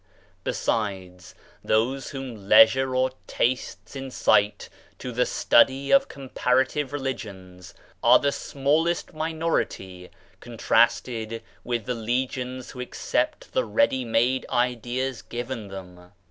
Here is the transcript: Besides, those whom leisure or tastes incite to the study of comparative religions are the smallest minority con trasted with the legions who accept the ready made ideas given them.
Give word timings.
Besides, 0.43 1.35
those 1.63 2.09
whom 2.09 2.49
leisure 2.49 2.95
or 2.95 3.11
tastes 3.27 3.95
incite 3.95 4.67
to 4.97 5.11
the 5.11 5.27
study 5.27 5.91
of 5.91 6.07
comparative 6.07 6.91
religions 6.91 7.75
are 8.01 8.17
the 8.17 8.31
smallest 8.31 9.13
minority 9.13 10.09
con 10.39 10.57
trasted 10.57 11.43
with 11.63 11.85
the 11.85 11.93
legions 11.93 12.71
who 12.71 12.79
accept 12.81 13.51
the 13.53 13.63
ready 13.63 14.03
made 14.03 14.47
ideas 14.49 15.21
given 15.21 15.67
them. 15.67 16.11